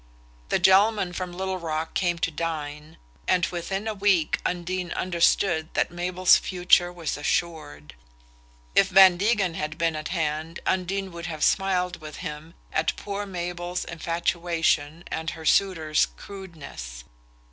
The 0.49 0.57
gentleman 0.57 1.13
from 1.13 1.31
Little 1.31 1.59
Rock 1.59 1.93
came 1.93 2.17
to 2.25 2.31
dine, 2.31 2.97
and 3.27 3.45
within 3.45 3.87
a 3.87 3.93
week 3.93 4.39
Undine 4.43 4.89
understood 4.93 5.71
that 5.75 5.91
Mabel's 5.91 6.37
future 6.37 6.91
was 6.91 7.17
assured. 7.17 7.93
If 8.73 8.87
Van 8.87 9.15
Degen 9.17 9.53
had 9.53 9.77
been 9.77 9.95
at 9.95 10.07
hand 10.07 10.59
Undine 10.65 11.11
would 11.11 11.27
have 11.27 11.43
smiled 11.43 12.01
with 12.01 12.15
him 12.15 12.55
at 12.73 12.95
poor 12.95 13.27
Mabel's 13.27 13.85
infatuation 13.85 15.03
and 15.11 15.29
her 15.29 15.45
suitor's 15.45 16.07
crudeness. 16.07 17.03